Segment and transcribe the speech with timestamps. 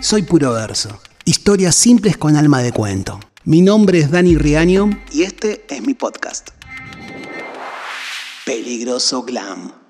[0.00, 1.00] Soy puro verso.
[1.24, 3.18] Historias simples con alma de cuento.
[3.44, 6.50] Mi nombre es Dani Riaño y este es mi podcast.
[8.44, 9.85] Peligroso Glam.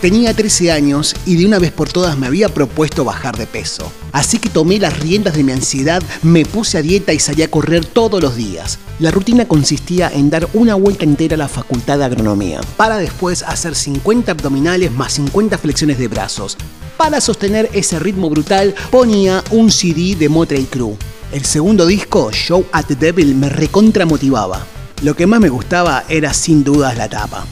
[0.00, 3.90] Tenía 13 años y de una vez por todas me había propuesto bajar de peso.
[4.12, 7.50] Así que tomé las riendas de mi ansiedad, me puse a dieta y salí a
[7.50, 8.78] correr todos los días.
[8.98, 13.42] La rutina consistía en dar una vuelta entera a la facultad de agronomía, para después
[13.42, 16.58] hacer 50 abdominales más 50 flexiones de brazos.
[16.98, 20.96] Para sostener ese ritmo brutal ponía un CD de Motley Crue.
[21.32, 24.66] El segundo disco, Show at the Devil, me recontramotivaba.
[25.02, 27.46] Lo que más me gustaba era sin dudas la tapa.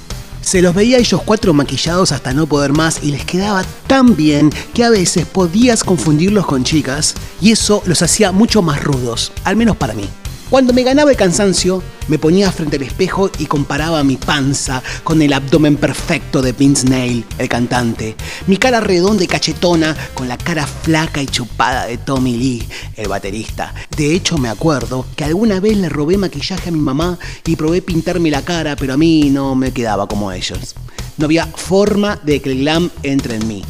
[0.45, 4.51] Se los veía ellos cuatro maquillados hasta no poder más y les quedaba tan bien
[4.75, 9.57] que a veces podías confundirlos con chicas y eso los hacía mucho más rudos, al
[9.57, 10.09] menos para mí.
[10.55, 15.21] Cuando me ganaba el cansancio, me ponía frente al espejo y comparaba mi panza con
[15.21, 18.15] el abdomen perfecto de Vince Nail, el cantante,
[18.47, 23.09] mi cara redonda y cachetona con la cara flaca y chupada de Tommy Lee, el
[23.09, 23.75] baterista.
[23.97, 27.83] De hecho, me acuerdo que alguna vez le robé maquillaje a mi mamá y probé
[27.83, 30.77] pintarme la cara, pero a mí no me quedaba como ellos.
[31.17, 33.65] No había forma de que el glam entre en mí.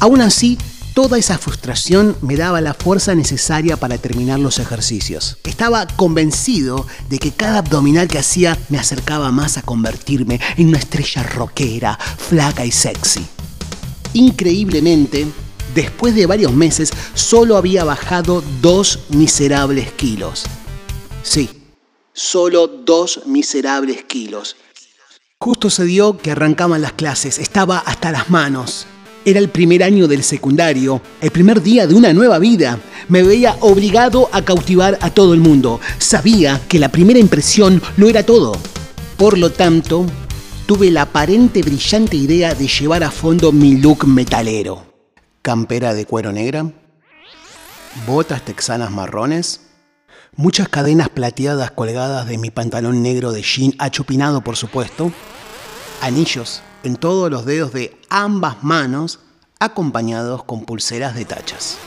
[0.00, 0.58] Aún así,
[0.98, 5.38] Toda esa frustración me daba la fuerza necesaria para terminar los ejercicios.
[5.44, 10.78] Estaba convencido de que cada abdominal que hacía me acercaba más a convertirme en una
[10.78, 13.24] estrella rockera, flaca y sexy.
[14.12, 15.28] Increíblemente,
[15.72, 20.46] después de varios meses, solo había bajado dos miserables kilos.
[21.22, 21.48] Sí,
[22.12, 24.56] solo dos miserables kilos.
[25.38, 28.88] Justo se dio que arrancaban las clases, estaba hasta las manos.
[29.24, 32.78] Era el primer año del secundario, el primer día de una nueva vida.
[33.08, 35.80] Me veía obligado a cautivar a todo el mundo.
[35.98, 38.56] Sabía que la primera impresión no era todo.
[39.16, 40.06] Por lo tanto,
[40.66, 44.86] tuve la aparente brillante idea de llevar a fondo mi look metalero.
[45.42, 46.70] Campera de cuero negra,
[48.06, 49.62] botas texanas marrones,
[50.36, 55.10] muchas cadenas plateadas colgadas de mi pantalón negro de jean achupinado por supuesto,
[56.00, 59.20] anillos en todos los dedos de ambas manos,
[59.58, 61.78] acompañados con pulseras de tachas.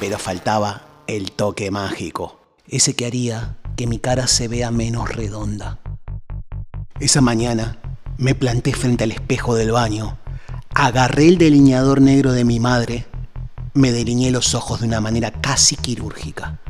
[0.00, 5.80] Pero faltaba el toque mágico, ese que haría que mi cara se vea menos redonda.
[7.00, 7.78] Esa mañana
[8.16, 10.18] me planté frente al espejo del baño,
[10.74, 13.06] agarré el delineador negro de mi madre,
[13.74, 16.60] me delineé los ojos de una manera casi quirúrgica.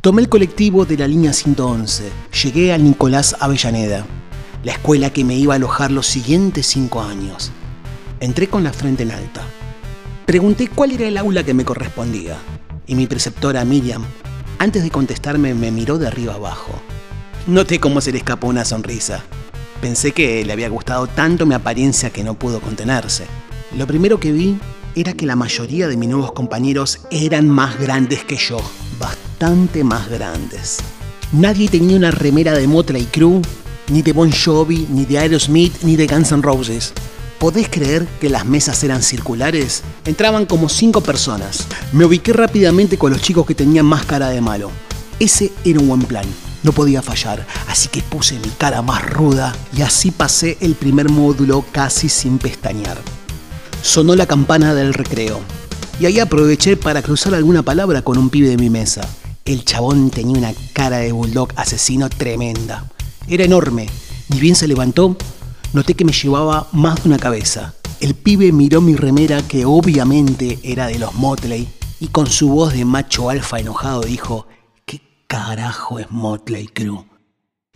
[0.00, 2.10] Tomé el colectivo de la línea 111,
[2.42, 4.04] llegué al Nicolás Avellaneda
[4.64, 7.50] la escuela que me iba a alojar los siguientes cinco años.
[8.20, 9.42] Entré con la frente en alta.
[10.26, 12.38] Pregunté cuál era el aula que me correspondía
[12.86, 14.04] y mi preceptora Miriam,
[14.58, 16.72] antes de contestarme, me miró de arriba abajo.
[17.48, 19.24] Noté cómo se le escapó una sonrisa.
[19.80, 23.24] Pensé que le había gustado tanto mi apariencia que no pudo contenerse.
[23.76, 24.56] Lo primero que vi
[24.94, 28.58] era que la mayoría de mis nuevos compañeros eran más grandes que yo,
[29.00, 30.78] bastante más grandes.
[31.32, 33.42] Nadie tenía una remera de Motley Crue
[33.88, 36.92] ni de Bon Jovi, ni de Aerosmith, ni de Guns N' Roses.
[37.38, 39.82] ¿Podés creer que las mesas eran circulares?
[40.04, 41.66] Entraban como cinco personas.
[41.92, 44.70] Me ubiqué rápidamente con los chicos que tenían más cara de malo.
[45.18, 46.26] Ese era un buen plan.
[46.62, 51.08] No podía fallar, así que puse mi cara más ruda y así pasé el primer
[51.08, 52.98] módulo casi sin pestañear.
[53.82, 55.40] Sonó la campana del recreo
[55.98, 59.00] y ahí aproveché para cruzar alguna palabra con un pibe de mi mesa.
[59.44, 62.84] El chabón tenía una cara de bulldog asesino tremenda.
[63.28, 63.88] Era enorme.
[64.28, 65.16] Ni bien se levantó,
[65.72, 67.74] noté que me llevaba más de una cabeza.
[68.00, 71.68] El pibe miró mi remera, que obviamente era de los Motley,
[72.00, 74.48] y con su voz de macho alfa enojado dijo,
[74.84, 77.04] ¿qué carajo es Motley Crue?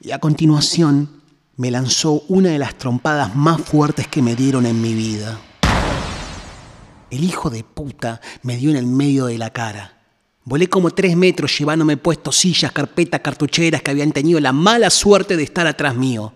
[0.00, 1.22] Y a continuación
[1.56, 5.38] me lanzó una de las trompadas más fuertes que me dieron en mi vida.
[7.10, 9.95] El hijo de puta me dio en el medio de la cara.
[10.48, 15.36] Volé como tres metros llevándome puesto sillas, carpetas, cartucheras que habían tenido la mala suerte
[15.36, 16.34] de estar atrás mío.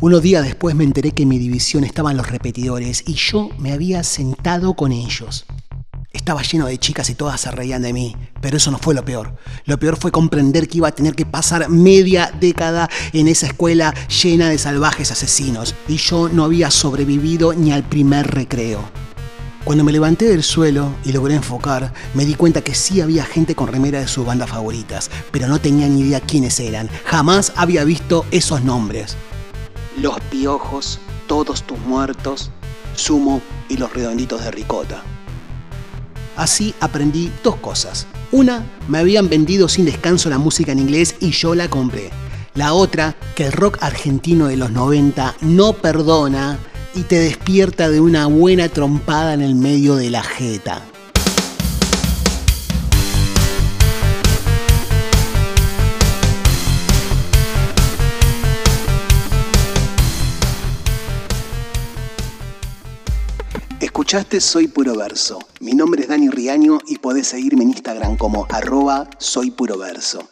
[0.00, 3.72] Unos días después me enteré que en mi división estaban los repetidores y yo me
[3.72, 5.44] había sentado con ellos.
[6.10, 9.04] Estaba lleno de chicas y todas se reían de mí, pero eso no fue lo
[9.04, 9.36] peor.
[9.66, 13.92] Lo peor fue comprender que iba a tener que pasar media década en esa escuela
[14.22, 19.03] llena de salvajes asesinos y yo no había sobrevivido ni al primer recreo.
[19.64, 23.54] Cuando me levanté del suelo y logré enfocar, me di cuenta que sí había gente
[23.54, 26.90] con remera de sus bandas favoritas, pero no tenía ni idea quiénes eran.
[27.06, 29.16] Jamás había visto esos nombres.
[29.96, 32.50] Los piojos, todos tus muertos,
[32.94, 33.40] Sumo
[33.70, 35.02] y los redonditos de ricota.
[36.36, 38.06] Así aprendí dos cosas.
[38.32, 42.10] Una, me habían vendido sin descanso la música en inglés y yo la compré.
[42.54, 46.58] La otra, que el rock argentino de los 90 no perdona
[46.94, 50.82] y te despierta de una buena trompada en el medio de la jeta.
[63.80, 65.38] Escuchaste Soy Puro Verso.
[65.60, 70.28] Mi nombre es Dani Riaño y podés seguirme en Instagram como arroba Soy Puro Verso.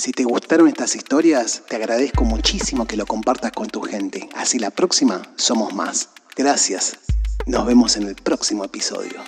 [0.00, 4.30] Si te gustaron estas historias, te agradezco muchísimo que lo compartas con tu gente.
[4.34, 6.08] Así la próxima somos más.
[6.34, 6.96] Gracias.
[7.44, 9.20] Nos vemos en el próximo episodio.